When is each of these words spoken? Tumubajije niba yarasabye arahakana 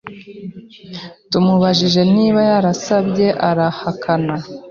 Tumubajije 1.31 2.01
niba 2.15 2.39
yarasabye 2.49 3.27
arahakana 3.49 4.35